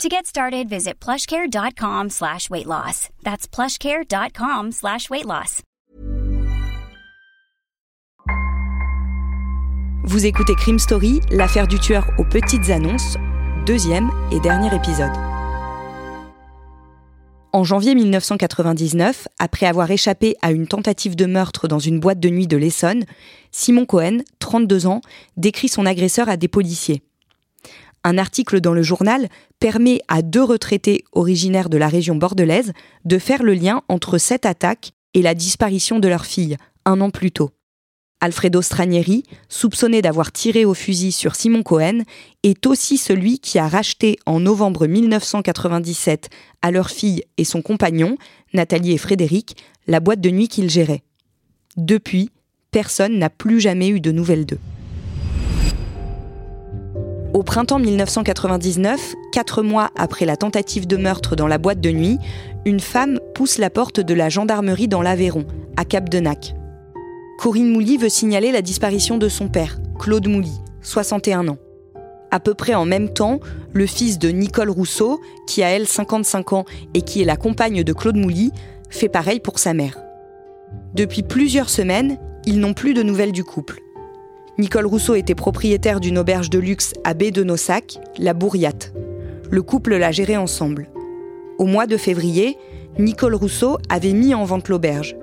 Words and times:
To 0.00 0.08
get 0.08 0.26
started, 0.26 0.68
visit 0.68 0.94
plushcare.com 0.98 2.10
slash 2.10 2.50
weight 2.50 2.66
loss. 2.66 3.08
That's 3.22 3.46
plushcare.com 3.46 4.72
slash 4.72 5.08
weight 5.10 5.26
loss. 5.26 5.62
Vous 10.04 10.26
écoutez 10.26 10.54
Crime 10.56 10.80
Story, 10.80 11.20
l'affaire 11.30 11.68
du 11.68 11.78
tueur 11.78 12.08
aux 12.18 12.24
petites 12.24 12.70
annonces, 12.70 13.16
deuxième 13.64 14.10
et 14.32 14.40
dernier 14.40 14.74
épisode. 14.74 15.12
En 17.52 17.62
janvier 17.62 17.94
1999, 17.94 19.28
après 19.38 19.66
avoir 19.66 19.88
échappé 19.90 20.34
à 20.42 20.50
une 20.50 20.66
tentative 20.66 21.14
de 21.14 21.26
meurtre 21.26 21.68
dans 21.68 21.78
une 21.78 22.00
boîte 22.00 22.18
de 22.18 22.30
nuit 22.30 22.48
de 22.48 22.56
l'Essonne, 22.56 23.04
Simon 23.52 23.84
Cohen, 23.86 24.18
32 24.40 24.86
ans, 24.86 25.02
décrit 25.36 25.68
son 25.68 25.86
agresseur 25.86 26.28
à 26.28 26.36
des 26.36 26.48
policiers. 26.48 27.02
Un 28.04 28.18
article 28.18 28.60
dans 28.60 28.74
le 28.74 28.82
journal 28.82 29.28
permet 29.60 30.00
à 30.08 30.22
deux 30.22 30.42
retraités 30.42 31.04
originaires 31.12 31.68
de 31.68 31.78
la 31.78 31.88
région 31.88 32.16
bordelaise 32.16 32.72
de 33.04 33.18
faire 33.18 33.42
le 33.42 33.54
lien 33.54 33.82
entre 33.88 34.18
cette 34.18 34.46
attaque 34.46 34.92
et 35.14 35.22
la 35.22 35.34
disparition 35.34 35.98
de 35.98 36.08
leur 36.08 36.26
fille, 36.26 36.56
un 36.84 37.00
an 37.00 37.10
plus 37.10 37.30
tôt. 37.30 37.50
Alfredo 38.20 38.62
Stranieri, 38.62 39.24
soupçonné 39.48 40.00
d'avoir 40.00 40.30
tiré 40.30 40.64
au 40.64 40.74
fusil 40.74 41.10
sur 41.10 41.34
Simon 41.34 41.64
Cohen, 41.64 42.02
est 42.44 42.66
aussi 42.66 42.96
celui 42.96 43.40
qui 43.40 43.58
a 43.58 43.66
racheté 43.66 44.16
en 44.26 44.38
novembre 44.38 44.86
1997 44.86 46.30
à 46.62 46.70
leur 46.70 46.90
fille 46.90 47.24
et 47.36 47.44
son 47.44 47.62
compagnon, 47.62 48.16
Nathalie 48.54 48.92
et 48.92 48.98
Frédéric, 48.98 49.56
la 49.88 49.98
boîte 49.98 50.20
de 50.20 50.30
nuit 50.30 50.46
qu'ils 50.46 50.70
géraient. 50.70 51.02
Depuis, 51.76 52.30
personne 52.70 53.18
n'a 53.18 53.28
plus 53.28 53.60
jamais 53.60 53.88
eu 53.88 54.00
de 54.00 54.12
nouvelles 54.12 54.46
d'eux. 54.46 54.60
Au 57.34 57.42
printemps 57.42 57.78
1999, 57.78 59.14
quatre 59.32 59.62
mois 59.62 59.90
après 59.96 60.26
la 60.26 60.36
tentative 60.36 60.86
de 60.86 60.98
meurtre 60.98 61.34
dans 61.34 61.46
la 61.46 61.56
boîte 61.56 61.80
de 61.80 61.90
nuit, 61.90 62.18
une 62.66 62.78
femme 62.78 63.18
pousse 63.34 63.56
la 63.56 63.70
porte 63.70 64.00
de 64.00 64.12
la 64.12 64.28
gendarmerie 64.28 64.86
dans 64.86 65.00
l'Aveyron, 65.00 65.46
à 65.78 65.86
Cap 65.86 66.10
de 66.10 66.20
Nac. 66.20 66.54
Corinne 67.38 67.72
Mouly 67.72 67.96
veut 67.96 68.10
signaler 68.10 68.52
la 68.52 68.60
disparition 68.60 69.16
de 69.16 69.30
son 69.30 69.48
père, 69.48 69.78
Claude 69.98 70.28
Mouly, 70.28 70.52
61 70.82 71.48
ans. 71.48 71.56
À 72.30 72.38
peu 72.38 72.52
près 72.52 72.74
en 72.74 72.84
même 72.84 73.08
temps, 73.08 73.40
le 73.72 73.86
fils 73.86 74.18
de 74.18 74.28
Nicole 74.28 74.70
Rousseau, 74.70 75.18
qui 75.46 75.62
a 75.62 75.70
elle 75.70 75.88
55 75.88 76.52
ans 76.52 76.64
et 76.92 77.00
qui 77.00 77.22
est 77.22 77.26
la 77.26 77.36
compagne 77.36 77.82
de 77.82 77.92
Claude 77.94 78.16
Mouly, 78.16 78.52
fait 78.90 79.08
pareil 79.08 79.40
pour 79.40 79.58
sa 79.58 79.72
mère. 79.72 79.96
Depuis 80.92 81.22
plusieurs 81.22 81.70
semaines, 81.70 82.18
ils 82.44 82.60
n'ont 82.60 82.74
plus 82.74 82.92
de 82.92 83.02
nouvelles 83.02 83.32
du 83.32 83.42
couple. 83.42 83.80
Nicole 84.58 84.84
Rousseau 84.84 85.14
était 85.14 85.34
propriétaire 85.34 85.98
d'une 85.98 86.18
auberge 86.18 86.50
de 86.50 86.58
luxe 86.58 86.92
à 87.04 87.14
baie 87.14 87.30
de 87.30 87.42
Nossac, 87.42 87.98
la 88.18 88.34
Bourriate. 88.34 88.92
Le 89.50 89.62
couple 89.62 89.96
l'a 89.96 90.12
gérée 90.12 90.36
ensemble. 90.36 90.90
Au 91.58 91.64
mois 91.64 91.86
de 91.86 91.96
février, 91.96 92.58
Nicole 92.98 93.34
Rousseau 93.34 93.78
avait 93.88 94.12
mis 94.12 94.34
en 94.34 94.44
vente 94.44 94.68
l'auberge. 94.68 95.16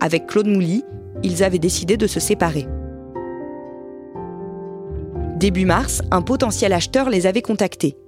Avec 0.00 0.26
Claude 0.26 0.46
Mouly, 0.46 0.84
ils 1.22 1.44
avaient 1.44 1.58
décidé 1.58 1.98
de 1.98 2.06
se 2.06 2.18
séparer. 2.18 2.66
Début 5.36 5.66
mars, 5.66 6.00
un 6.10 6.22
potentiel 6.22 6.72
acheteur 6.72 7.10
les 7.10 7.26
avait 7.26 7.42
contactés. 7.42 7.98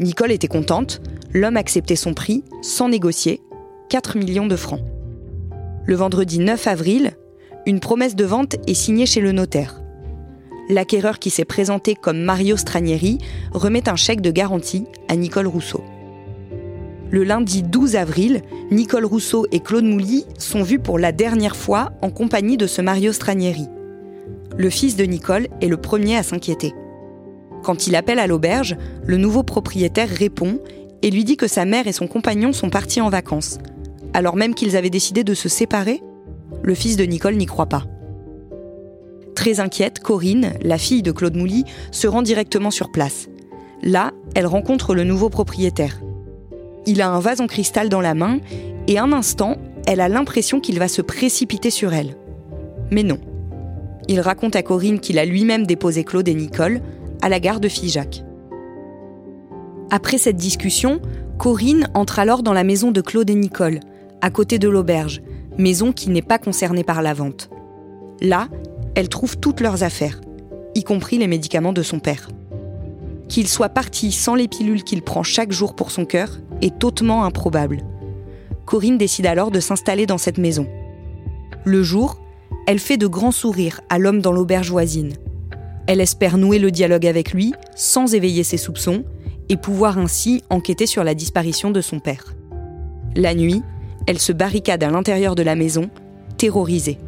Nicole 0.00 0.32
était 0.32 0.48
contente, 0.48 1.02
l'homme 1.34 1.58
acceptait 1.58 1.96
son 1.96 2.14
prix, 2.14 2.44
sans 2.62 2.88
négocier, 2.88 3.42
4 3.90 4.16
millions 4.16 4.46
de 4.46 4.56
francs. 4.56 4.80
Le 5.84 5.96
vendredi 5.96 6.38
9 6.38 6.66
avril, 6.66 7.12
une 7.66 7.80
promesse 7.80 8.16
de 8.16 8.24
vente 8.24 8.56
est 8.66 8.74
signée 8.74 9.06
chez 9.06 9.20
le 9.20 9.32
notaire 9.32 9.82
l'acquéreur 10.68 11.18
qui 11.18 11.30
s'est 11.30 11.44
présenté 11.44 11.94
comme 11.94 12.20
Mario 12.20 12.56
Stranieri 12.56 13.18
remet 13.52 13.88
un 13.88 13.96
chèque 13.96 14.20
de 14.20 14.30
garantie 14.30 14.84
à 15.08 15.16
Nicole 15.16 15.46
Rousseau. 15.46 15.82
Le 17.10 17.24
lundi 17.24 17.62
12 17.62 17.96
avril, 17.96 18.42
Nicole 18.70 19.06
Rousseau 19.06 19.46
et 19.50 19.60
Claude 19.60 19.84
Mouly 19.84 20.26
sont 20.38 20.62
vus 20.62 20.78
pour 20.78 20.98
la 20.98 21.10
dernière 21.10 21.56
fois 21.56 21.92
en 22.02 22.10
compagnie 22.10 22.58
de 22.58 22.66
ce 22.66 22.82
Mario 22.82 23.12
Stranieri. 23.12 23.66
Le 24.58 24.68
fils 24.68 24.96
de 24.96 25.04
Nicole 25.04 25.48
est 25.62 25.68
le 25.68 25.78
premier 25.78 26.16
à 26.16 26.22
s'inquiéter. 26.22 26.74
Quand 27.62 27.86
il 27.86 27.96
appelle 27.96 28.18
à 28.18 28.26
l'auberge, 28.26 28.76
le 29.04 29.16
nouveau 29.16 29.42
propriétaire 29.42 30.08
répond 30.08 30.60
et 31.00 31.10
lui 31.10 31.24
dit 31.24 31.36
que 31.36 31.48
sa 31.48 31.64
mère 31.64 31.86
et 31.86 31.92
son 31.92 32.06
compagnon 32.06 32.52
sont 32.52 32.70
partis 32.70 33.00
en 33.00 33.08
vacances. 33.08 33.58
Alors 34.12 34.36
même 34.36 34.54
qu'ils 34.54 34.76
avaient 34.76 34.90
décidé 34.90 35.24
de 35.24 35.34
se 35.34 35.48
séparer, 35.48 36.02
le 36.62 36.74
fils 36.74 36.96
de 36.96 37.04
Nicole 37.04 37.36
n'y 37.36 37.46
croit 37.46 37.66
pas. 37.66 37.84
Très 39.38 39.60
inquiète, 39.60 40.00
Corinne, 40.00 40.54
la 40.62 40.78
fille 40.78 41.04
de 41.04 41.12
Claude 41.12 41.36
Mouly, 41.36 41.64
se 41.92 42.08
rend 42.08 42.22
directement 42.22 42.72
sur 42.72 42.90
place. 42.90 43.28
Là, 43.84 44.10
elle 44.34 44.48
rencontre 44.48 44.96
le 44.96 45.04
nouveau 45.04 45.28
propriétaire. 45.28 46.00
Il 46.86 47.00
a 47.00 47.08
un 47.08 47.20
vase 47.20 47.40
en 47.40 47.46
cristal 47.46 47.88
dans 47.88 48.00
la 48.00 48.14
main 48.14 48.40
et 48.88 48.98
un 48.98 49.12
instant, 49.12 49.54
elle 49.86 50.00
a 50.00 50.08
l'impression 50.08 50.58
qu'il 50.58 50.80
va 50.80 50.88
se 50.88 51.02
précipiter 51.02 51.70
sur 51.70 51.94
elle. 51.94 52.16
Mais 52.90 53.04
non. 53.04 53.20
Il 54.08 54.18
raconte 54.18 54.56
à 54.56 54.64
Corinne 54.64 54.98
qu'il 54.98 55.20
a 55.20 55.24
lui-même 55.24 55.68
déposé 55.68 56.02
Claude 56.02 56.26
et 56.26 56.34
Nicole 56.34 56.80
à 57.22 57.28
la 57.28 57.38
gare 57.38 57.60
de 57.60 57.68
Figeac. 57.68 58.24
Après 59.92 60.18
cette 60.18 60.34
discussion, 60.34 61.00
Corinne 61.38 61.86
entre 61.94 62.18
alors 62.18 62.42
dans 62.42 62.54
la 62.54 62.64
maison 62.64 62.90
de 62.90 63.00
Claude 63.00 63.30
et 63.30 63.36
Nicole, 63.36 63.78
à 64.20 64.30
côté 64.30 64.58
de 64.58 64.68
l'auberge, 64.68 65.22
maison 65.58 65.92
qui 65.92 66.10
n'est 66.10 66.22
pas 66.22 66.38
concernée 66.38 66.82
par 66.82 67.02
la 67.02 67.14
vente. 67.14 67.50
Là, 68.20 68.48
elle 68.98 69.08
trouve 69.08 69.38
toutes 69.38 69.60
leurs 69.60 69.84
affaires, 69.84 70.20
y 70.74 70.82
compris 70.82 71.18
les 71.18 71.28
médicaments 71.28 71.72
de 71.72 71.84
son 71.84 72.00
père. 72.00 72.28
Qu'il 73.28 73.46
soit 73.46 73.68
parti 73.68 74.10
sans 74.10 74.34
les 74.34 74.48
pilules 74.48 74.82
qu'il 74.82 75.02
prend 75.02 75.22
chaque 75.22 75.52
jour 75.52 75.76
pour 75.76 75.92
son 75.92 76.04
cœur 76.04 76.40
est 76.62 76.82
hautement 76.82 77.22
improbable. 77.22 77.78
Corinne 78.66 78.98
décide 78.98 79.26
alors 79.26 79.52
de 79.52 79.60
s'installer 79.60 80.04
dans 80.06 80.18
cette 80.18 80.38
maison. 80.38 80.66
Le 81.64 81.84
jour, 81.84 82.20
elle 82.66 82.80
fait 82.80 82.96
de 82.96 83.06
grands 83.06 83.30
sourires 83.30 83.82
à 83.88 84.00
l'homme 84.00 84.20
dans 84.20 84.32
l'auberge 84.32 84.72
voisine. 84.72 85.12
Elle 85.86 86.00
espère 86.00 86.36
nouer 86.36 86.58
le 86.58 86.72
dialogue 86.72 87.06
avec 87.06 87.32
lui 87.32 87.54
sans 87.76 88.14
éveiller 88.14 88.42
ses 88.42 88.56
soupçons 88.56 89.04
et 89.48 89.56
pouvoir 89.56 89.96
ainsi 89.98 90.42
enquêter 90.50 90.86
sur 90.86 91.04
la 91.04 91.14
disparition 91.14 91.70
de 91.70 91.82
son 91.82 92.00
père. 92.00 92.34
La 93.14 93.36
nuit, 93.36 93.62
elle 94.08 94.18
se 94.18 94.32
barricade 94.32 94.82
à 94.82 94.90
l'intérieur 94.90 95.36
de 95.36 95.44
la 95.44 95.54
maison, 95.54 95.88
terrorisée. 96.36 96.98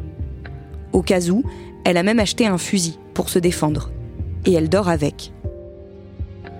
Au 0.93 1.01
cas 1.01 1.29
où, 1.29 1.43
elle 1.85 1.97
a 1.97 2.03
même 2.03 2.19
acheté 2.19 2.45
un 2.45 2.57
fusil 2.57 2.99
pour 3.13 3.29
se 3.29 3.39
défendre. 3.39 3.91
Et 4.45 4.53
elle 4.53 4.69
dort 4.69 4.89
avec. 4.89 5.31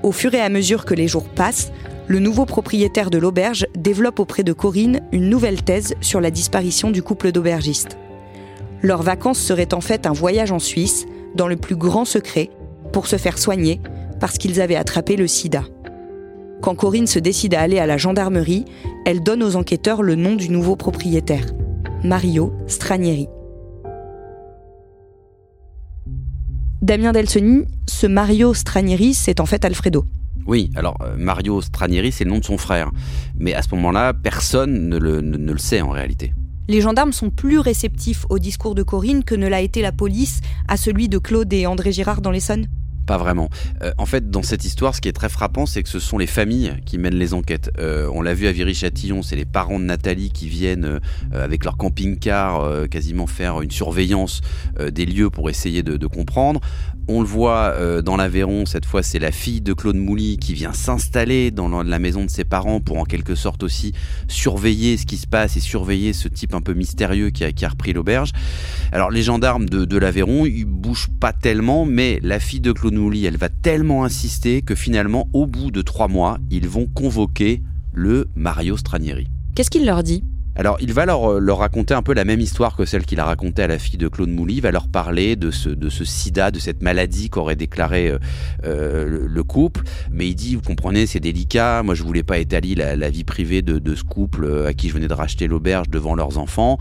Au 0.04 0.12
fur 0.12 0.34
et 0.34 0.42
à 0.42 0.50
mesure 0.50 0.86
que 0.86 0.94
les 0.94 1.08
jours 1.08 1.30
passent, 1.30 1.72
le 2.08 2.20
nouveau 2.20 2.46
propriétaire 2.46 3.10
de 3.10 3.18
l'auberge 3.18 3.68
développe 3.76 4.20
auprès 4.20 4.44
de 4.44 4.54
Corinne 4.54 5.02
une 5.12 5.30
nouvelle 5.30 5.64
thèse 5.64 5.94
sur 6.02 6.20
la 6.20 6.32
disparition 6.32 6.92
du 6.92 7.04
couple 7.04 7.32
d'aubergistes. 7.32 7.98
Leurs 8.82 9.04
vacances 9.04 9.40
seraient 9.40 9.74
en 9.74 9.82
fait 9.82 10.06
un 10.06 10.12
voyage 10.12 10.52
en 10.52 10.60
Suisse, 10.60 11.06
dans 11.36 11.48
le 11.48 11.56
plus 11.56 11.76
grand 11.76 12.04
secret, 12.04 12.50
pour 12.92 13.08
se 13.08 13.18
faire 13.18 13.38
soigner, 13.38 13.80
parce 14.20 14.38
qu'ils 14.38 14.60
avaient 14.60 14.76
attrapé 14.76 15.16
le 15.16 15.28
sida. 15.28 15.64
Quand 16.62 16.76
Corinne 16.76 17.08
se 17.08 17.20
décide 17.20 17.54
à 17.54 17.62
aller 17.62 17.80
à 17.80 17.86
la 17.86 17.98
gendarmerie, 17.98 18.66
elle 19.06 19.24
donne 19.24 19.44
aux 19.44 19.56
enquêteurs 19.56 20.04
le 20.04 20.16
nom 20.16 20.36
du 20.36 20.50
nouveau 20.50 20.76
propriétaire, 20.76 21.46
Mario 22.04 22.54
Stranieri. 22.68 23.28
Damien 26.82 27.12
Delsoni, 27.12 27.66
ce 27.88 28.08
Mario 28.08 28.56
Stranieri, 28.56 29.14
c'est 29.14 29.40
en 29.40 29.46
fait 29.46 29.64
Alfredo. 29.66 30.04
Oui, 30.48 30.72
alors 30.76 30.98
euh, 31.02 31.16
Mario 31.16 31.62
Stranieri, 31.62 32.12
c'est 32.12 32.24
le 32.24 32.32
nom 32.32 32.40
de 32.40 32.44
son 32.44 32.58
frère. 32.58 32.90
Mais 33.38 33.54
à 33.54 33.62
ce 33.62 33.70
moment-là, 33.76 34.14
personne 34.14 34.90
ne 34.90 34.98
le, 34.98 35.22
ne 35.22 35.52
le 35.52 35.60
sait 35.60 35.82
en 35.82 35.92
réalité. 35.92 36.34
Les 36.68 36.82
gendarmes 36.82 37.14
sont 37.14 37.30
plus 37.30 37.60
réceptifs 37.60 38.26
au 38.32 38.40
discours 38.40 38.74
de 38.74 38.82
Corinne 38.82 39.24
que 39.24 39.36
ne 39.36 39.48
l'a 39.48 39.62
été 39.62 39.84
la 39.84 39.92
police 39.92 40.42
à 40.68 40.76
celui 40.76 41.08
de 41.08 41.20
Claude 41.20 41.54
et 41.54 41.68
André 41.68 41.92
Girard 41.92 42.22
dans 42.22 42.32
l'Essonne 42.32 42.66
pas 43.12 43.18
vraiment. 43.18 43.50
Euh, 43.84 43.92
en 43.98 44.06
fait, 44.06 44.30
dans 44.30 44.42
cette 44.42 44.64
histoire, 44.64 44.96
ce 44.96 45.02
qui 45.02 45.10
est 45.10 45.12
très 45.12 45.28
frappant, 45.28 45.66
c'est 45.66 45.84
que 45.84 45.90
ce 45.90 46.00
sont 46.00 46.18
les 46.18 46.28
familles 46.28 46.78
qui 46.86 46.98
mènent 46.98 47.20
les 47.20 47.34
enquêtes. 47.34 47.70
Euh, 47.78 48.10
on 48.14 48.22
l'a 48.22 48.34
vu 48.34 48.48
à 48.48 48.54
Viry-Châtillon, 48.54 49.22
c'est 49.22 49.36
les 49.36 49.44
parents 49.44 49.80
de 49.80 49.84
Nathalie 49.84 50.32
qui 50.32 50.48
viennent 50.48 50.86
euh, 50.86 51.00
avec 51.34 51.66
leur 51.66 51.76
camping-car 51.76 52.88
quasiment 52.90 53.28
faire 53.28 53.60
une 53.60 53.72
surveillance 53.72 54.40
des 54.80 55.06
lieux 55.06 55.30
pour 55.30 55.50
essayer 55.50 55.84
de, 55.84 56.08
comprendre. 56.08 56.62
On 57.08 57.22
le 57.22 57.28
voit 57.28 57.74
euh, 57.76 58.02
dans 58.02 58.16
l'Aveyron, 58.16 58.66
cette 58.66 58.86
fois 58.86 59.04
c'est 59.04 59.20
la 59.20 59.32
fille 59.32 59.62
de 59.62 59.74
Claude 59.74 59.96
Mouly 59.96 60.38
qui 60.38 60.54
vient 60.54 60.74
s'installer 60.74 61.52
dans 61.52 61.84
la 61.84 62.00
maison 62.00 62.24
de 62.26 62.30
ses 62.30 62.44
parents 62.44 62.80
pour 62.80 62.98
en 62.98 63.04
quelque 63.04 63.36
sorte 63.36 63.64
aussi 63.64 63.94
surveiller 64.28 64.98
ce 64.98 65.06
qui 65.06 65.18
se 65.18 65.28
passe 65.28 65.58
et 65.58 65.60
surveiller 65.60 66.14
ce 66.14 66.28
type 66.28 66.54
un 66.54 66.62
peu 66.62 66.74
mystérieux 66.74 67.30
qui 67.30 67.44
a, 67.44 67.70
repris 67.70 67.94
l'auberge. 67.94 68.32
Alors 68.92 69.12
les 69.12 69.24
gendarmes 69.24 69.68
de, 69.68 69.98
l'Aveyron, 69.98 70.46
ils 70.46 70.66
bougent 70.66 71.10
pas 71.20 71.34
tellement, 71.34 71.86
mais 71.86 72.20
la 72.24 72.40
fille 72.40 72.62
de 72.62 72.72
Claude 72.72 72.94
Mouly, 72.94 73.26
elle 73.26 73.38
va 73.38 73.50
tellement 73.50 74.04
insister 74.04 74.62
que 74.62 74.76
finalement, 74.76 75.28
au 75.34 75.48
bout 75.48 75.72
de 75.72 75.82
trois 75.82 76.08
mois, 76.08 76.38
ils 76.50 76.68
vont 76.68 76.88
convoquer 76.88 77.62
le 77.94 78.28
Mario 78.36 78.78
Stranieri. 78.78 79.28
Qu'est-ce 79.56 79.70
qu'il 79.70 79.86
leur 79.86 80.04
dit? 80.04 80.24
Alors, 80.56 80.78
il 80.82 80.92
va 80.92 81.06
leur, 81.06 81.40
leur, 81.40 81.60
raconter 81.60 81.94
un 81.94 82.02
peu 82.02 82.14
la 82.14 82.26
même 82.26 82.42
histoire 82.42 82.76
que 82.76 82.84
celle 82.84 83.06
qu'il 83.06 83.20
a 83.22 83.26
racontée 83.26 83.64
à 83.64 83.68
la 83.68 83.80
fille 83.80 83.98
de 83.98 84.10
Claude 84.10 84.30
Mouly. 84.30 84.56
Il 84.56 84.62
va 84.62 84.72
leur 84.72 84.90
parler 84.90 85.38
de 85.38 85.50
ce, 85.50 85.70
de 85.70 85.90
ce 85.90 86.04
sida, 86.04 86.52
de 86.52 86.60
cette 86.60 86.84
maladie 86.84 87.30
qu'aurait 87.30 87.56
déclaré 87.56 88.10
euh, 88.10 88.20
euh, 88.66 89.28
le, 89.28 89.44
couple. 89.44 89.84
Mais 90.12 90.28
il 90.28 90.36
dit, 90.36 90.56
vous 90.56 90.62
comprenez, 90.62 91.06
c'est 91.06 91.22
délicat. 91.22 91.84
Moi, 91.84 91.96
je 91.96 92.04
voulais 92.04 92.24
pas 92.24 92.38
étaler 92.38 92.76
la, 92.76 93.10
vie 93.10 93.24
privée 93.24 93.62
de, 93.62 93.96
ce 93.96 94.04
couple 94.04 94.44
euh, 94.44 94.68
à 94.68 94.74
qui 94.74 94.90
je 94.90 94.94
venais 94.94 95.08
de 95.08 95.14
racheter 95.14 95.48
l'auberge 95.48 95.90
devant 95.90 96.16
leurs 96.16 96.38
enfants. 96.38 96.78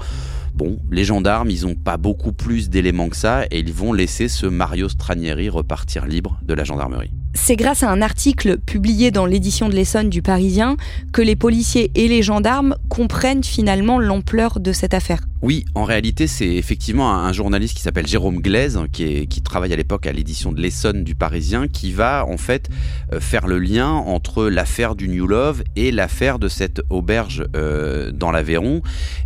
Bon, 0.60 0.78
les 0.90 1.04
gendarmes, 1.04 1.48
ils 1.48 1.62
n'ont 1.62 1.74
pas 1.74 1.96
beaucoup 1.96 2.34
plus 2.34 2.68
d'éléments 2.68 3.08
que 3.08 3.16
ça 3.16 3.46
et 3.50 3.60
ils 3.60 3.72
vont 3.72 3.94
laisser 3.94 4.28
ce 4.28 4.44
Mario 4.44 4.90
Stranieri 4.90 5.48
repartir 5.48 6.04
libre 6.04 6.38
de 6.42 6.52
la 6.52 6.64
gendarmerie. 6.64 7.10
C'est 7.32 7.56
grâce 7.56 7.82
à 7.82 7.90
un 7.90 8.02
article 8.02 8.58
publié 8.58 9.10
dans 9.10 9.24
l'édition 9.24 9.70
de 9.70 9.74
l'Essonne 9.74 10.10
du 10.10 10.20
Parisien 10.20 10.76
que 11.14 11.22
les 11.22 11.34
policiers 11.34 11.90
et 11.94 12.08
les 12.08 12.22
gendarmes 12.22 12.76
comprennent 12.90 13.42
finalement 13.42 13.98
l'ampleur 13.98 14.60
de 14.60 14.72
cette 14.72 14.92
affaire. 14.92 15.20
Oui, 15.40 15.64
en 15.74 15.84
réalité, 15.84 16.26
c'est 16.26 16.56
effectivement 16.56 17.10
un 17.10 17.32
journaliste 17.32 17.74
qui 17.74 17.82
s'appelle 17.82 18.06
Jérôme 18.06 18.40
Glaise, 18.42 18.78
qui, 18.92 19.28
qui 19.28 19.40
travaille 19.40 19.72
à 19.72 19.76
l'époque 19.76 20.06
à 20.06 20.12
l'édition 20.12 20.52
de 20.52 20.60
l'Essonne 20.60 21.04
du 21.04 21.14
Parisien, 21.14 21.68
qui 21.68 21.90
va 21.92 22.26
en 22.28 22.36
fait 22.36 22.68
euh, 23.14 23.20
faire 23.20 23.46
le 23.46 23.58
lien 23.58 23.88
entre 23.88 24.44
l'affaire 24.48 24.94
du 24.94 25.08
New 25.08 25.26
Love 25.26 25.62
et 25.76 25.90
l'affaire 25.90 26.38
de 26.38 26.48
cette 26.48 26.82
auberge 26.90 27.46
euh, 27.56 28.10
dans 28.12 28.30
l'Aveyron. 28.30 28.82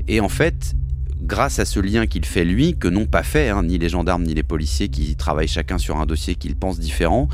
Et 0.06 0.20
en 0.20 0.28
fait, 0.28 0.76
grâce 1.25 1.59
à 1.59 1.65
ce 1.65 1.81
lien 1.81 2.06
qu'il 2.06 2.25
fait 2.25 2.44
lui, 2.44 2.76
que 2.76 2.88
n'ont 2.88 3.06
pas 3.06 3.23
fait 3.23 3.49
hein, 3.49 3.62
ni 3.65 3.79
les 3.79 3.88
gendarmes 3.88 4.25
ni 4.25 4.35
les 4.35 4.43
policiers 4.43 4.88
qui 4.88 5.17
travaillent 5.17 5.49
chacun 5.49 5.79
sur 5.79 5.97
un 5.97 6.06
dossier 6.06 6.35
qu'ils 6.35 6.56
pensent 6.56 6.79
différent, 6.79 7.29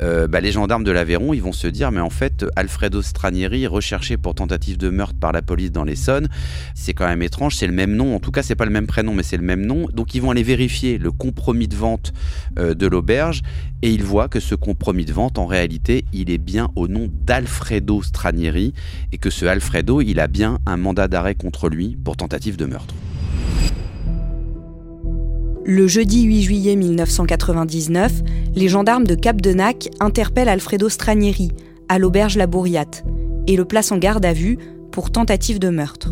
euh, 0.00 0.26
bah, 0.26 0.40
les 0.40 0.52
gendarmes 0.52 0.84
de 0.84 0.90
l'Aveyron, 0.90 1.32
ils 1.32 1.42
vont 1.42 1.52
se 1.52 1.66
dire, 1.66 1.92
mais 1.92 2.00
en 2.00 2.10
fait, 2.10 2.44
Alfredo 2.56 3.02
Stranieri, 3.02 3.66
recherché 3.66 4.16
pour 4.16 4.34
tentative 4.34 4.76
de 4.76 4.90
meurtre 4.90 5.18
par 5.18 5.32
la 5.32 5.42
police 5.42 5.70
dans 5.70 5.84
l'Essonne, 5.84 6.28
c'est 6.74 6.92
quand 6.92 7.06
même 7.06 7.22
étrange, 7.22 7.54
c'est 7.54 7.66
le 7.66 7.72
même 7.72 7.94
nom, 7.94 8.14
en 8.14 8.20
tout 8.20 8.30
cas, 8.30 8.42
c'est 8.42 8.54
pas 8.56 8.64
le 8.64 8.70
même 8.70 8.86
prénom, 8.86 9.14
mais 9.14 9.22
c'est 9.22 9.36
le 9.36 9.44
même 9.44 9.64
nom. 9.64 9.86
Donc, 9.92 10.14
ils 10.14 10.20
vont 10.20 10.30
aller 10.30 10.42
vérifier 10.42 10.98
le 10.98 11.12
compromis 11.12 11.68
de 11.68 11.76
vente 11.76 12.12
euh, 12.58 12.74
de 12.74 12.86
l'auberge 12.86 13.42
et 13.82 13.90
ils 13.90 14.02
voient 14.02 14.28
que 14.28 14.40
ce 14.40 14.54
compromis 14.54 15.04
de 15.04 15.12
vente, 15.12 15.38
en 15.38 15.46
réalité, 15.46 16.04
il 16.12 16.30
est 16.30 16.38
bien 16.38 16.70
au 16.76 16.88
nom 16.88 17.08
d'Alfredo 17.12 18.02
Stranieri 18.02 18.72
et 19.12 19.18
que 19.18 19.30
ce 19.30 19.46
Alfredo, 19.46 20.00
il 20.00 20.18
a 20.20 20.26
bien 20.26 20.58
un 20.66 20.76
mandat 20.76 21.08
d'arrêt 21.08 21.34
contre 21.34 21.68
lui 21.68 21.96
pour 22.02 22.16
tentative 22.16 22.56
de 22.56 22.64
meurtre. 22.64 22.94
Le 25.68 25.88
jeudi 25.88 26.22
8 26.22 26.42
juillet 26.42 26.76
1999, 26.76 28.22
les 28.54 28.68
gendarmes 28.68 29.04
de 29.04 29.16
Cap-de-Nac 29.16 29.88
interpellent 29.98 30.48
Alfredo 30.48 30.88
Stranieri 30.88 31.50
à 31.88 31.98
l'auberge 31.98 32.36
La 32.36 32.46
Bourriate 32.46 33.02
et 33.48 33.56
le 33.56 33.64
placent 33.64 33.90
en 33.90 33.98
garde 33.98 34.24
à 34.24 34.32
vue 34.32 34.58
pour 34.92 35.10
tentative 35.10 35.58
de 35.58 35.68
meurtre. 35.68 36.10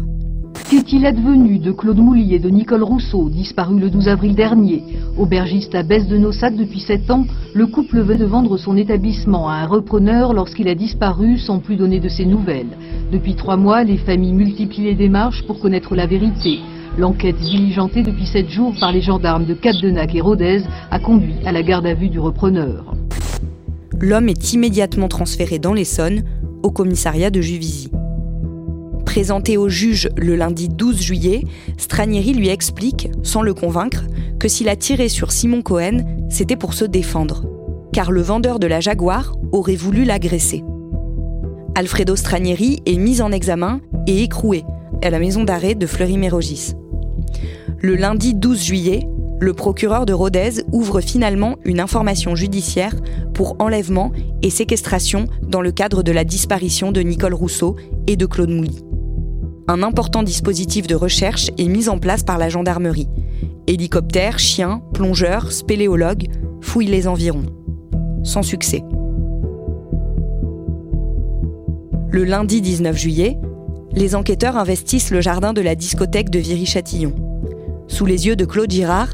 Qu'est-il 0.68 1.06
advenu 1.06 1.60
de 1.60 1.70
Claude 1.70 1.98
Mouly 1.98 2.34
et 2.34 2.40
de 2.40 2.50
Nicole 2.50 2.82
Rousseau, 2.82 3.30
disparus 3.30 3.80
le 3.80 3.90
12 3.90 4.08
avril 4.08 4.34
dernier? 4.34 4.82
Aubergiste 5.16 5.76
à 5.76 5.84
Baisse 5.84 6.08
de 6.08 6.18
Nossac 6.18 6.56
depuis 6.56 6.80
7 6.80 7.08
ans, 7.12 7.24
le 7.54 7.68
couple 7.68 8.00
veut 8.00 8.16
de 8.16 8.24
vendre 8.24 8.56
son 8.56 8.76
établissement 8.76 9.48
à 9.48 9.52
un 9.52 9.66
repreneur 9.66 10.34
lorsqu'il 10.34 10.66
a 10.66 10.74
disparu 10.74 11.38
sans 11.38 11.60
plus 11.60 11.76
donner 11.76 12.00
de 12.00 12.08
ses 12.08 12.26
nouvelles. 12.26 12.76
Depuis 13.12 13.36
trois 13.36 13.56
mois, 13.56 13.84
les 13.84 13.98
familles 13.98 14.32
multiplient 14.32 14.86
les 14.86 14.96
démarches 14.96 15.46
pour 15.46 15.60
connaître 15.60 15.94
la 15.94 16.08
vérité. 16.08 16.58
L'enquête 16.96 17.36
diligentée 17.36 18.04
depuis 18.04 18.26
sept 18.26 18.48
jours 18.48 18.72
par 18.78 18.92
les 18.92 19.02
gendarmes 19.02 19.46
de 19.46 19.54
Cap-de-Nac 19.54 20.14
et 20.14 20.20
Rodez 20.20 20.62
a 20.92 21.00
conduit 21.00 21.34
à 21.44 21.50
la 21.50 21.64
garde 21.64 21.86
à 21.86 21.94
vue 21.94 22.08
du 22.08 22.20
repreneur. 22.20 22.94
L'homme 24.00 24.28
est 24.28 24.52
immédiatement 24.52 25.08
transféré 25.08 25.58
dans 25.58 25.72
l'Essonne, 25.74 26.22
au 26.62 26.70
commissariat 26.70 27.30
de 27.30 27.40
Juvisy. 27.40 27.90
Présenté 29.04 29.56
au 29.56 29.68
juge 29.68 30.08
le 30.16 30.36
lundi 30.36 30.68
12 30.68 31.00
juillet, 31.00 31.44
Stranieri 31.78 32.32
lui 32.32 32.48
explique, 32.48 33.08
sans 33.24 33.42
le 33.42 33.54
convaincre, 33.54 34.04
que 34.38 34.48
s'il 34.48 34.68
a 34.68 34.76
tiré 34.76 35.08
sur 35.08 35.32
Simon 35.32 35.62
Cohen, 35.62 36.04
c'était 36.28 36.56
pour 36.56 36.74
se 36.74 36.84
défendre, 36.84 37.44
car 37.92 38.12
le 38.12 38.22
vendeur 38.22 38.60
de 38.60 38.68
la 38.68 38.78
Jaguar 38.78 39.34
aurait 39.50 39.74
voulu 39.74 40.04
l'agresser. 40.04 40.62
Alfredo 41.74 42.14
Stranieri 42.14 42.82
est 42.86 42.98
mis 42.98 43.20
en 43.20 43.32
examen 43.32 43.80
et 44.06 44.22
écroué 44.22 44.62
à 45.02 45.10
la 45.10 45.18
maison 45.18 45.44
d'arrêt 45.44 45.74
de 45.74 45.86
Fleury-Mérogis. 45.86 46.74
Le 47.80 47.96
lundi 47.96 48.34
12 48.34 48.62
juillet, 48.62 49.08
le 49.40 49.52
procureur 49.52 50.06
de 50.06 50.12
Rodez 50.12 50.62
ouvre 50.72 51.00
finalement 51.00 51.56
une 51.64 51.80
information 51.80 52.34
judiciaire 52.34 52.94
pour 53.34 53.56
enlèvement 53.58 54.12
et 54.42 54.50
séquestration 54.50 55.26
dans 55.42 55.60
le 55.60 55.72
cadre 55.72 56.02
de 56.02 56.12
la 56.12 56.24
disparition 56.24 56.92
de 56.92 57.00
Nicole 57.00 57.34
Rousseau 57.34 57.76
et 58.06 58.16
de 58.16 58.26
Claude 58.26 58.50
Mouly. 58.50 58.84
Un 59.66 59.82
important 59.82 60.22
dispositif 60.22 60.86
de 60.86 60.94
recherche 60.94 61.50
est 61.58 61.68
mis 61.68 61.88
en 61.88 61.98
place 61.98 62.22
par 62.22 62.38
la 62.38 62.48
gendarmerie. 62.48 63.08
Hélicoptères, 63.66 64.38
chiens, 64.38 64.82
plongeurs, 64.92 65.52
spéléologues 65.52 66.28
fouillent 66.60 66.86
les 66.86 67.08
environs. 67.08 67.46
Sans 68.22 68.42
succès. 68.42 68.82
Le 72.10 72.24
lundi 72.24 72.60
19 72.60 72.96
juillet, 72.96 73.38
les 73.92 74.14
enquêteurs 74.14 74.56
investissent 74.56 75.10
le 75.10 75.20
jardin 75.20 75.52
de 75.52 75.60
la 75.60 75.74
discothèque 75.74 76.30
de 76.30 76.38
Viry-Châtillon. 76.38 77.14
Sous 77.88 78.06
les 78.06 78.26
yeux 78.26 78.36
de 78.36 78.44
Claude 78.44 78.70
Girard, 78.70 79.10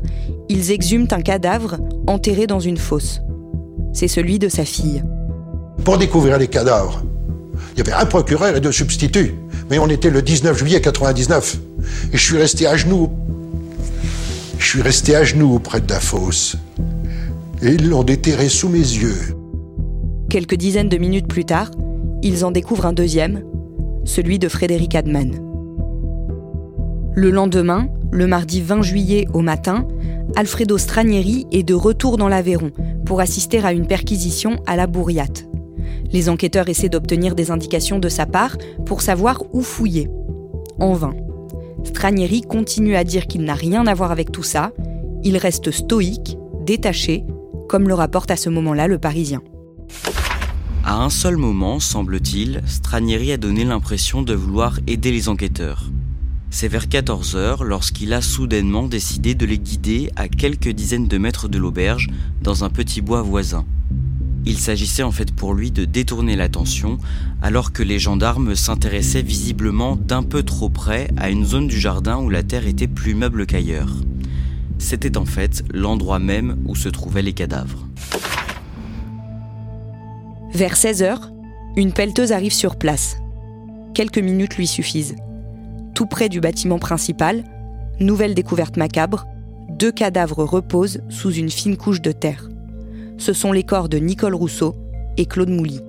ils 0.48 0.70
exhument 0.70 1.08
un 1.10 1.22
cadavre 1.22 1.78
enterré 2.06 2.46
dans 2.46 2.60
une 2.60 2.76
fosse. 2.76 3.20
C'est 3.92 4.08
celui 4.08 4.38
de 4.38 4.48
sa 4.48 4.64
fille. 4.64 5.02
Pour 5.84 5.98
découvrir 5.98 6.38
les 6.38 6.48
cadavres, 6.48 7.02
il 7.72 7.78
y 7.78 7.80
avait 7.80 7.92
un 7.92 8.06
procureur 8.06 8.56
et 8.56 8.60
deux 8.60 8.72
substituts. 8.72 9.34
Mais 9.70 9.78
on 9.78 9.88
était 9.88 10.10
le 10.10 10.22
19 10.22 10.58
juillet 10.58 10.80
99. 10.80 11.58
Et 12.12 12.16
je 12.16 12.22
suis 12.22 12.36
resté 12.36 12.66
à 12.66 12.76
genoux. 12.76 13.10
Je 14.58 14.66
suis 14.66 14.82
resté 14.82 15.14
à 15.14 15.24
genoux 15.24 15.58
près 15.58 15.80
de 15.80 15.88
la 15.88 16.00
fosse. 16.00 16.56
Et 17.62 17.72
ils 17.72 17.88
l'ont 17.88 18.02
déterré 18.02 18.48
sous 18.48 18.68
mes 18.68 18.78
yeux. 18.78 19.36
Quelques 20.28 20.54
dizaines 20.54 20.88
de 20.88 20.96
minutes 20.96 21.28
plus 21.28 21.44
tard, 21.44 21.70
ils 22.22 22.44
en 22.44 22.50
découvrent 22.50 22.86
un 22.86 22.92
deuxième, 22.92 23.42
celui 24.04 24.38
de 24.38 24.48
Frédéric 24.48 24.94
Adman. 24.94 25.38
Le 27.14 27.30
lendemain, 27.30 27.88
le 28.12 28.26
mardi 28.26 28.60
20 28.60 28.82
juillet 28.82 29.26
au 29.32 29.40
matin, 29.40 29.86
Alfredo 30.36 30.78
Stranieri 30.78 31.46
est 31.52 31.62
de 31.62 31.74
retour 31.74 32.16
dans 32.16 32.28
l'Aveyron 32.28 32.72
pour 33.06 33.20
assister 33.20 33.58
à 33.64 33.72
une 33.72 33.86
perquisition 33.86 34.60
à 34.66 34.76
la 34.76 34.86
Bourriate. 34.86 35.46
Les 36.12 36.28
enquêteurs 36.28 36.68
essaient 36.68 36.88
d'obtenir 36.88 37.34
des 37.34 37.50
indications 37.50 37.98
de 37.98 38.08
sa 38.08 38.26
part 38.26 38.56
pour 38.84 39.02
savoir 39.02 39.42
où 39.52 39.62
fouiller. 39.62 40.08
En 40.78 40.94
vain. 40.94 41.14
Stranieri 41.84 42.42
continue 42.42 42.96
à 42.96 43.04
dire 43.04 43.26
qu'il 43.26 43.42
n'a 43.42 43.54
rien 43.54 43.86
à 43.86 43.94
voir 43.94 44.10
avec 44.10 44.32
tout 44.32 44.42
ça. 44.42 44.72
Il 45.22 45.36
reste 45.36 45.70
stoïque, 45.70 46.36
détaché, 46.64 47.24
comme 47.68 47.86
le 47.86 47.94
rapporte 47.94 48.30
à 48.30 48.36
ce 48.36 48.48
moment-là 48.48 48.88
le 48.88 48.98
Parisien. 48.98 49.40
À 50.84 51.04
un 51.04 51.10
seul 51.10 51.36
moment, 51.36 51.78
semble-t-il, 51.78 52.62
Stranieri 52.66 53.32
a 53.32 53.36
donné 53.36 53.64
l'impression 53.64 54.22
de 54.22 54.34
vouloir 54.34 54.80
aider 54.86 55.12
les 55.12 55.28
enquêteurs. 55.28 55.90
C'est 56.52 56.66
vers 56.66 56.88
14 56.88 57.36
heures 57.36 57.62
lorsqu'il 57.62 58.12
a 58.12 58.20
soudainement 58.20 58.88
décidé 58.88 59.36
de 59.36 59.46
les 59.46 59.58
guider 59.58 60.10
à 60.16 60.28
quelques 60.28 60.68
dizaines 60.68 61.06
de 61.06 61.16
mètres 61.16 61.48
de 61.48 61.58
l'auberge 61.58 62.08
dans 62.42 62.64
un 62.64 62.70
petit 62.70 63.00
bois 63.00 63.22
voisin. 63.22 63.64
Il 64.44 64.58
s'agissait 64.58 65.04
en 65.04 65.12
fait 65.12 65.32
pour 65.32 65.54
lui 65.54 65.70
de 65.70 65.84
détourner 65.84 66.34
l'attention 66.34 66.98
alors 67.40 67.72
que 67.72 67.84
les 67.84 68.00
gendarmes 68.00 68.56
s'intéressaient 68.56 69.22
visiblement 69.22 69.94
d'un 69.94 70.24
peu 70.24 70.42
trop 70.42 70.68
près 70.68 71.08
à 71.16 71.30
une 71.30 71.44
zone 71.44 71.68
du 71.68 71.78
jardin 71.78 72.18
où 72.18 72.28
la 72.28 72.42
terre 72.42 72.66
était 72.66 72.88
plus 72.88 73.14
meuble 73.14 73.46
qu'ailleurs. 73.46 73.94
C'était 74.78 75.18
en 75.18 75.26
fait 75.26 75.62
l'endroit 75.72 76.18
même 76.18 76.56
où 76.66 76.74
se 76.74 76.88
trouvaient 76.88 77.22
les 77.22 77.32
cadavres. 77.32 77.86
Vers 80.52 80.76
16 80.76 81.02
heures, 81.04 81.30
une 81.76 81.92
pelleteuse 81.92 82.32
arrive 82.32 82.52
sur 82.52 82.76
place. 82.76 83.18
Quelques 83.94 84.18
minutes 84.18 84.56
lui 84.56 84.66
suffisent 84.66 85.14
tout 86.00 86.06
près 86.06 86.30
du 86.30 86.40
bâtiment 86.40 86.78
principal, 86.78 87.44
nouvelle 88.00 88.32
découverte 88.32 88.78
macabre, 88.78 89.26
deux 89.68 89.92
cadavres 89.92 90.44
reposent 90.44 91.02
sous 91.10 91.30
une 91.30 91.50
fine 91.50 91.76
couche 91.76 92.00
de 92.00 92.10
terre. 92.10 92.48
Ce 93.18 93.34
sont 93.34 93.52
les 93.52 93.64
corps 93.64 93.90
de 93.90 93.98
Nicole 93.98 94.34
Rousseau 94.34 94.74
et 95.18 95.26
Claude 95.26 95.50
Mouly. 95.50 95.82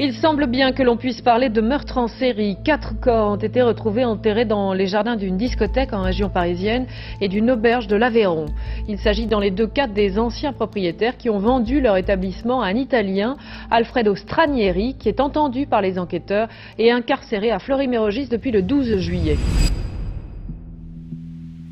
Il 0.00 0.12
semble 0.12 0.46
bien 0.46 0.72
que 0.72 0.82
l'on 0.82 0.96
puisse 0.96 1.20
parler 1.20 1.50
de 1.50 1.60
meurtre 1.60 1.98
en 1.98 2.08
série. 2.08 2.56
Quatre 2.64 2.98
corps 3.00 3.30
ont 3.30 3.36
été 3.36 3.62
retrouvés 3.62 4.04
enterrés 4.04 4.44
dans 4.44 4.72
les 4.72 4.88
jardins 4.88 5.14
d'une 5.14 5.36
discothèque 5.36 5.92
en 5.92 6.02
région 6.02 6.28
parisienne 6.28 6.86
et 7.20 7.28
d'une 7.28 7.48
auberge 7.52 7.86
de 7.86 7.94
l'Aveyron. 7.94 8.46
Il 8.88 8.98
s'agit 8.98 9.26
dans 9.26 9.38
les 9.38 9.52
deux 9.52 9.68
cas 9.68 9.86
des 9.86 10.18
anciens 10.18 10.52
propriétaires 10.52 11.16
qui 11.16 11.30
ont 11.30 11.38
vendu 11.38 11.80
leur 11.80 11.96
établissement 11.96 12.60
à 12.60 12.66
un 12.66 12.74
Italien, 12.74 13.36
Alfredo 13.70 14.16
Stranieri, 14.16 14.96
qui 14.98 15.08
est 15.08 15.20
entendu 15.20 15.66
par 15.66 15.80
les 15.80 15.96
enquêteurs 15.96 16.48
et 16.76 16.90
incarcéré 16.90 17.52
à 17.52 17.60
Fleury-Mérogis 17.60 18.26
depuis 18.26 18.50
le 18.50 18.62
12 18.62 18.98
juillet. 18.98 19.38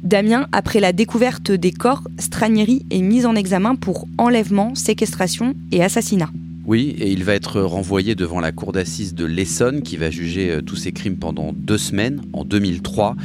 Damien, 0.04 0.46
après 0.52 0.78
la 0.78 0.92
découverte 0.92 1.50
des 1.50 1.72
corps, 1.72 2.02
Stranieri 2.18 2.86
est 2.92 3.02
mis 3.02 3.26
en 3.26 3.34
examen 3.34 3.74
pour 3.74 4.06
enlèvement, 4.16 4.76
séquestration 4.76 5.54
et 5.72 5.82
assassinat. 5.82 6.28
Oui, 6.64 6.94
et 6.98 7.10
il 7.10 7.24
va 7.24 7.34
être 7.34 7.60
renvoyé 7.60 8.14
devant 8.14 8.38
la 8.38 8.52
cour 8.52 8.70
d'assises 8.70 9.14
de 9.14 9.24
l'Essonne 9.24 9.82
qui 9.82 9.96
va 9.96 10.10
juger 10.10 10.50
euh, 10.50 10.60
tous 10.62 10.76
ces 10.76 10.92
crimes 10.92 11.16
pendant 11.16 11.52
deux 11.52 11.78
semaines 11.78 12.22
en 12.32 12.44
2003 12.44 13.16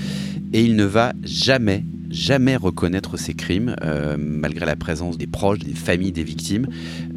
et 0.54 0.64
il 0.64 0.76
ne 0.76 0.86
va 0.86 1.14
jamais 1.24 1.84
jamais 2.10 2.56
reconnaître 2.56 3.18
ces 3.18 3.34
crimes, 3.34 3.76
euh, 3.84 4.16
malgré 4.18 4.66
la 4.66 4.78
présence 4.78 5.18
des 5.18 5.28
proches, 5.28 5.60
des 5.60 5.74
familles 5.74 6.14
des 6.14 6.24
victimes. 6.24 6.66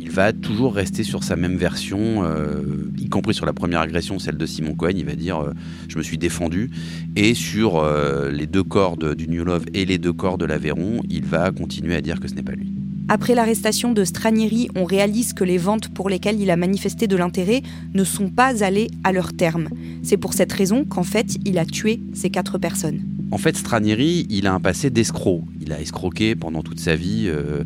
Il 0.01 0.11
va 0.11 0.33
toujours 0.33 0.75
rester 0.75 1.05
sur 1.05 1.23
sa 1.23 1.37
même 1.37 1.57
version, 1.57 2.25
euh, 2.25 2.91
y 2.99 3.09
compris 3.09 3.33
sur 3.33 3.47
la 3.47 3.53
première 3.53 3.81
agression, 3.81 4.19
celle 4.19 4.37
de 4.37 4.47
Simon 4.47 4.75
Cohen. 4.75 4.95
Il 4.97 5.07
va 5.07 5.15
dire 5.15 5.45
Je 5.89 5.97
me 5.97 6.03
suis 6.03 6.19
défendu. 6.19 6.73
Et 7.15 7.35
sur 7.35 7.89
les 8.33 8.49
deux 8.49 8.65
corps 8.65 8.97
du 8.97 9.29
New 9.29 9.45
Love 9.45 9.67
et 9.75 9.85
les 9.85 9.99
deux 9.99 10.13
corps 10.13 10.39
de 10.39 10.45
l'Aveyron, 10.45 11.03
il 11.09 11.25
va 11.25 11.53
continuer 11.53 11.95
à 11.95 12.01
dire 12.01 12.19
que 12.19 12.27
ce 12.27 12.35
n'est 12.35 12.43
pas 12.43 12.57
lui. 12.57 12.80
Après 13.13 13.35
l'arrestation 13.35 13.91
de 13.91 14.05
Stranieri, 14.05 14.69
on 14.77 14.85
réalise 14.85 15.33
que 15.33 15.43
les 15.43 15.59
ventes 15.59 15.89
pour 15.89 16.09
lesquelles 16.09 16.41
il 16.41 16.49
a 16.49 16.55
manifesté 16.55 17.09
de 17.09 17.17
l'intérêt 17.17 17.63
ne 17.93 18.05
sont 18.05 18.29
pas 18.29 18.63
allées 18.63 18.87
à 19.03 19.11
leur 19.11 19.33
terme. 19.33 19.69
C'est 20.05 20.17
pour 20.17 20.33
cette 20.33 20.53
raison 20.53 20.85
qu'en 20.85 21.03
fait, 21.03 21.37
il 21.45 21.59
a 21.59 21.65
tué 21.65 22.01
ces 22.15 22.31
quatre 22.31 22.57
personnes. 22.57 23.01
En 23.33 23.37
fait, 23.37 23.57
Stranieri, 23.57 24.29
il 24.31 24.47
a 24.47 24.55
un 24.55 24.61
passé 24.61 24.91
d'escroc. 24.91 25.43
Il 25.61 25.73
a 25.73 25.81
escroqué 25.81 26.37
pendant 26.37 26.63
toute 26.63 26.79
sa 26.79 26.95
vie. 26.95 27.25
Euh, 27.27 27.65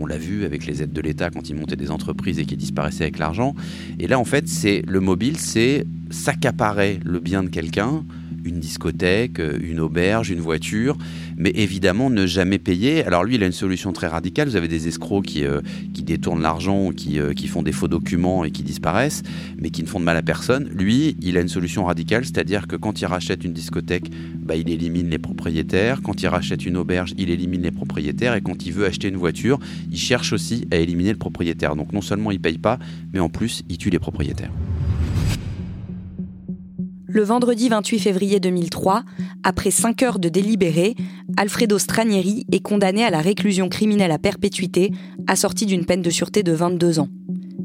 on 0.00 0.06
l'a 0.06 0.16
vu 0.16 0.46
avec 0.46 0.64
les 0.64 0.80
aides 0.80 0.94
de 0.94 1.00
l'État 1.02 1.28
quand 1.28 1.50
il 1.50 1.56
montait 1.56 1.76
des 1.76 1.90
entreprises 1.90 2.38
et 2.38 2.46
qu'il 2.46 2.56
disparaissait 2.56 3.04
avec 3.04 3.18
l'argent. 3.18 3.54
Et 3.98 4.06
là, 4.06 4.18
en 4.18 4.24
fait, 4.24 4.48
c'est 4.48 4.82
le 4.88 5.00
mobile, 5.00 5.36
c'est 5.36 5.84
s'accaparer 6.08 7.00
le 7.04 7.20
bien 7.20 7.42
de 7.42 7.50
quelqu'un 7.50 8.02
une 8.46 8.60
discothèque, 8.60 9.40
une 9.60 9.80
auberge, 9.80 10.30
une 10.30 10.40
voiture, 10.40 10.96
mais 11.36 11.50
évidemment 11.54 12.10
ne 12.10 12.26
jamais 12.26 12.58
payer. 12.58 13.04
Alors 13.04 13.24
lui, 13.24 13.34
il 13.34 13.42
a 13.42 13.46
une 13.46 13.52
solution 13.52 13.92
très 13.92 14.06
radicale. 14.06 14.48
Vous 14.48 14.56
avez 14.56 14.68
des 14.68 14.88
escrocs 14.88 15.24
qui, 15.26 15.44
euh, 15.44 15.60
qui 15.94 16.02
détournent 16.02 16.42
l'argent, 16.42 16.90
qui, 16.90 17.18
euh, 17.18 17.32
qui 17.32 17.48
font 17.48 17.62
des 17.62 17.72
faux 17.72 17.88
documents 17.88 18.44
et 18.44 18.50
qui 18.50 18.62
disparaissent, 18.62 19.22
mais 19.58 19.70
qui 19.70 19.82
ne 19.82 19.88
font 19.88 20.00
de 20.00 20.04
mal 20.04 20.16
à 20.16 20.22
personne. 20.22 20.68
Lui, 20.74 21.16
il 21.20 21.36
a 21.36 21.40
une 21.40 21.48
solution 21.48 21.84
radicale, 21.84 22.24
c'est-à-dire 22.24 22.66
que 22.66 22.76
quand 22.76 23.00
il 23.00 23.06
rachète 23.06 23.44
une 23.44 23.52
discothèque, 23.52 24.10
bah, 24.38 24.56
il 24.56 24.70
élimine 24.70 25.08
les 25.10 25.18
propriétaires. 25.18 26.00
Quand 26.02 26.22
il 26.22 26.28
rachète 26.28 26.64
une 26.64 26.76
auberge, 26.76 27.14
il 27.18 27.30
élimine 27.30 27.62
les 27.62 27.70
propriétaires. 27.70 28.34
Et 28.34 28.40
quand 28.40 28.66
il 28.66 28.72
veut 28.72 28.86
acheter 28.86 29.08
une 29.08 29.16
voiture, 29.16 29.58
il 29.90 29.98
cherche 29.98 30.32
aussi 30.32 30.66
à 30.70 30.76
éliminer 30.76 31.10
le 31.10 31.18
propriétaire. 31.18 31.76
Donc 31.76 31.92
non 31.92 32.00
seulement 32.00 32.30
il 32.30 32.40
paye 32.40 32.58
pas, 32.58 32.78
mais 33.12 33.20
en 33.20 33.28
plus, 33.28 33.62
il 33.68 33.78
tue 33.78 33.90
les 33.90 33.98
propriétaires. 33.98 34.52
Le 37.16 37.22
vendredi 37.22 37.70
28 37.70 37.98
février 37.98 38.40
2003, 38.40 39.02
après 39.42 39.70
5 39.70 40.02
heures 40.02 40.18
de 40.18 40.28
délibéré, 40.28 40.94
Alfredo 41.38 41.78
Stranieri 41.78 42.44
est 42.52 42.60
condamné 42.60 43.06
à 43.06 43.08
la 43.08 43.22
réclusion 43.22 43.70
criminelle 43.70 44.10
à 44.10 44.18
perpétuité, 44.18 44.92
assorti 45.26 45.64
d'une 45.64 45.86
peine 45.86 46.02
de 46.02 46.10
sûreté 46.10 46.42
de 46.42 46.52
22 46.52 46.98
ans. 46.98 47.08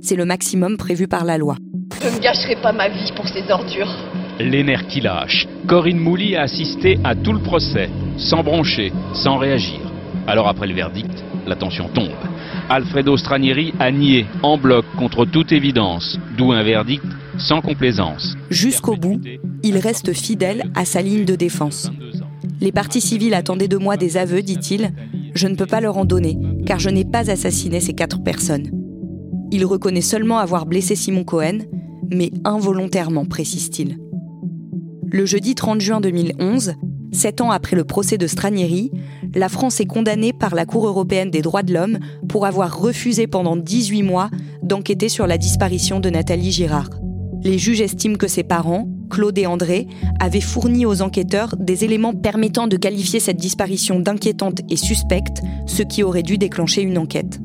C'est 0.01 0.15
le 0.15 0.24
maximum 0.24 0.77
prévu 0.77 1.10
par 1.10 1.25
la 1.25 1.38
loi. 1.38 1.58
Je 2.01 2.08
ne 2.08 2.22
gâcherai 2.22 2.62
pas 2.62 2.72
ma 2.72 2.88
vie 2.88 3.12
pour 3.13 3.27
ces 3.27 3.43
ordures. 3.51 3.93
Les 4.39 4.63
nerfs 4.63 4.88
qui 4.88 5.01
lâchent. 5.01 5.50
Corinne 5.67 6.00
Mouly 6.00 6.38
a 6.38 6.43
assisté 6.43 6.98
à 7.03 7.13
tout 7.13 7.34
le 7.34 7.41
procès, 7.41 7.89
sans 8.15 8.43
broncher, 8.43 8.93
sans 9.13 9.36
réagir. 9.36 9.81
Alors 10.27 10.48
après 10.48 10.67
le 10.67 10.75
verdict, 10.75 11.25
la 11.46 11.58
tension 11.58 11.89
tombe. 11.89 12.15
Alfredo 12.70 13.17
Stranieri 13.17 13.74
a 13.81 13.91
nié 13.91 14.27
en 14.43 14.58
bloc 14.58 14.86
contre 14.98 15.25
toute 15.25 15.51
évidence, 15.51 16.17
d'où 16.38 16.53
un 16.53 16.63
verdict 16.63 17.03
sans 17.41 17.62
complaisance. 17.62 18.36
Jusqu'au 18.50 18.95
bout, 18.95 19.19
il 19.63 19.77
reste 19.77 20.13
fidèle 20.13 20.71
à 20.75 20.86
sa 20.86 21.01
ligne 21.01 21.25
de 21.25 21.36
défense. 21.36 21.91
Les 22.60 22.71
partis 22.71 23.01
civils 23.01 23.33
attendaient 23.33 23.67
de 23.67 23.77
moi 23.77 23.98
des 23.98 24.17
aveux, 24.17 24.41
dit-il. 24.41 24.93
Je 25.33 25.48
ne 25.48 25.55
peux 25.55 25.65
pas 25.65 25.81
leur 25.81 25.98
en 25.98 26.05
donner, 26.05 26.38
car 26.65 26.79
je 26.79 26.89
n'ai 26.89 27.05
pas 27.05 27.31
assassiné 27.31 27.79
ces 27.79 27.93
quatre 27.93 28.21
personnes. 28.21 28.69
Il 29.51 29.65
reconnaît 29.65 30.01
seulement 30.01 30.38
avoir 30.38 30.65
blessé 30.65 30.95
Simon 30.95 31.24
Cohen, 31.24 31.60
mais 32.10 32.31
involontairement, 32.43 33.25
précise-t-il. 33.25 33.98
Le 35.12 35.25
jeudi 35.25 35.55
30 35.55 35.81
juin 35.81 36.00
2011, 36.01 36.75
sept 37.12 37.41
ans 37.41 37.51
après 37.51 37.75
le 37.75 37.83
procès 37.83 38.17
de 38.17 38.27
Stranieri, 38.27 38.91
la 39.36 39.50
France 39.50 39.79
est 39.79 39.86
condamnée 39.86 40.31
par 40.31 40.55
la 40.55 40.65
Cour 40.65 40.88
européenne 40.88 41.31
des 41.31 41.41
droits 41.41 41.63
de 41.63 41.74
l'homme 41.74 42.00
pour 42.29 42.45
avoir 42.45 42.79
refusé 42.79 43.27
pendant 43.27 43.57
18 43.57 44.03
mois 44.03 44.29
d'enquêter 44.63 45.10
sur 45.10 45.27
la 45.27 45.38
disparition 45.38 46.00
de 46.00 46.10
Nathalie 46.10 46.51
Girard. 46.51 46.89
Les 47.43 47.57
juges 47.57 47.81
estiment 47.81 48.17
que 48.17 48.27
ses 48.27 48.43
parents, 48.43 48.88
Claude 49.10 49.38
et 49.38 49.48
André, 49.48 49.88
avaient 50.19 50.41
fourni 50.41 50.86
aux 50.86 51.01
enquêteurs 51.01 51.55
des 51.57 51.83
éléments 51.83 52.13
permettant 52.13 52.67
de 52.67 52.77
qualifier 52.77 53.19
cette 53.19 53.38
disparition 53.38 54.00
d'inquiétante 54.00 54.62
et 54.69 54.75
suspecte, 54.75 55.41
ce 55.65 55.81
qui 55.81 56.03
aurait 56.03 56.21
dû 56.21 56.38
déclencher 56.38 56.83
une 56.83 57.00
enquête. 57.00 57.39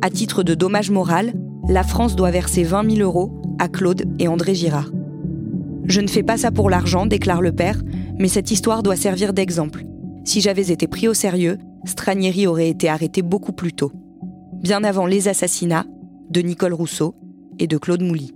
À 0.00 0.10
titre 0.10 0.44
de 0.44 0.54
dommage 0.54 0.90
moral, 0.90 1.32
la 1.68 1.82
France 1.82 2.14
doit 2.14 2.30
verser 2.30 2.62
20 2.62 2.96
000 2.96 3.02
euros 3.02 3.32
à 3.58 3.68
Claude 3.68 4.04
et 4.20 4.28
André 4.28 4.54
Girard. 4.54 4.90
Je 5.86 6.00
ne 6.00 6.08
fais 6.08 6.22
pas 6.22 6.36
ça 6.36 6.52
pour 6.52 6.70
l'argent, 6.70 7.06
déclare 7.06 7.42
le 7.42 7.52
père, 7.52 7.82
mais 8.18 8.28
cette 8.28 8.52
histoire 8.52 8.84
doit 8.84 8.96
servir 8.96 9.32
d'exemple. 9.32 9.84
Si 10.24 10.40
j'avais 10.40 10.70
été 10.70 10.86
pris 10.86 11.08
au 11.08 11.14
sérieux, 11.14 11.58
Stranieri 11.84 12.46
aurait 12.46 12.68
été 12.68 12.88
arrêté 12.88 13.22
beaucoup 13.22 13.52
plus 13.52 13.72
tôt. 13.72 13.90
Bien 14.62 14.84
avant 14.84 15.06
les 15.06 15.26
assassinats 15.26 15.86
de 16.30 16.40
Nicole 16.40 16.74
Rousseau 16.74 17.16
et 17.58 17.66
de 17.66 17.76
Claude 17.76 18.02
Mouly. 18.02 18.32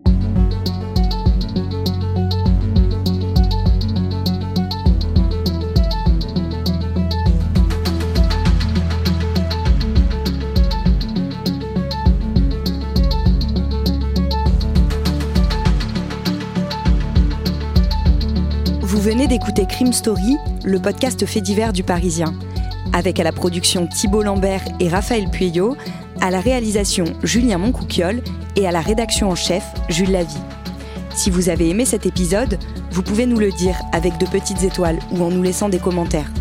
Venez 19.07 19.29
d'écouter 19.29 19.67
Crime 19.67 19.93
Story, 19.93 20.37
le 20.65 20.81
podcast 20.81 21.25
fait 21.27 21.41
divers 21.41 21.73
du 21.73 21.85
Parisien, 21.85 22.35
avec 22.93 23.21
à 23.21 23.23
la 23.23 23.31
production 23.31 23.87
Thibault 23.87 24.25
Lambert 24.25 24.65
et 24.81 24.89
Raphaël 24.89 25.31
Pueyo, 25.31 25.77
à 26.21 26.33
la 26.33 26.41
réalisation 26.41 27.05
Julien 27.23 27.59
Moncouquiole 27.59 28.21
et 28.57 28.67
à 28.67 28.73
la 28.73 28.81
rédaction 28.81 29.31
en 29.31 29.37
chef 29.37 29.63
Jules 29.89 30.11
Lavie. 30.11 30.43
Si 31.15 31.31
vous 31.31 31.51
avez 31.51 31.71
aimé 31.71 31.85
cet 31.85 32.05
épisode, 32.05 32.59
vous 32.91 33.03
pouvez 33.03 33.27
nous 33.27 33.39
le 33.39 33.53
dire 33.53 33.77
avec 33.93 34.19
de 34.19 34.27
petites 34.27 34.65
étoiles 34.65 34.99
ou 35.13 35.23
en 35.23 35.31
nous 35.31 35.45
laissant 35.45 35.69
des 35.69 35.79
commentaires. 35.79 36.33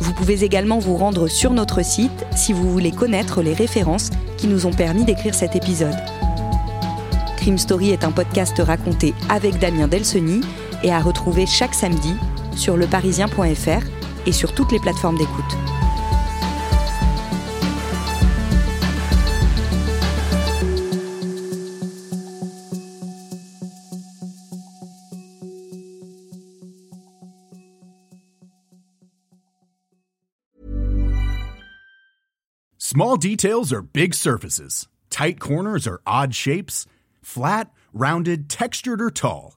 Vous 0.00 0.12
pouvez 0.12 0.42
également 0.42 0.80
vous 0.80 0.96
rendre 0.96 1.28
sur 1.28 1.52
notre 1.52 1.84
site 1.84 2.26
si 2.34 2.52
vous 2.52 2.68
voulez 2.68 2.90
connaître 2.90 3.42
les 3.42 3.54
références 3.54 4.10
qui 4.38 4.48
nous 4.48 4.66
ont 4.66 4.72
permis 4.72 5.04
d'écrire 5.04 5.36
cet 5.36 5.54
épisode. 5.54 5.94
Crime 7.36 7.58
Story 7.58 7.90
est 7.90 8.02
un 8.02 8.10
podcast 8.10 8.58
raconté 8.58 9.14
avec 9.28 9.60
Damien 9.60 9.86
Delseny 9.86 10.40
et 10.82 10.92
à 10.92 11.00
retrouver 11.00 11.46
chaque 11.46 11.74
samedi 11.74 12.14
sur 12.56 12.76
leparisien.fr 12.76 13.86
et 14.26 14.32
sur 14.32 14.54
toutes 14.54 14.72
les 14.72 14.80
plateformes 14.80 15.18
d'écoute. 15.18 15.56
Small 32.92 33.16
details 33.16 33.72
are 33.72 33.80
big 33.80 34.12
surfaces. 34.12 34.86
Tight 35.08 35.40
corners 35.40 35.86
are 35.86 36.02
odd 36.06 36.34
shapes. 36.34 36.84
Flat, 37.22 37.70
rounded, 37.94 38.50
textured, 38.50 39.00
or 39.00 39.10
tall. 39.10 39.56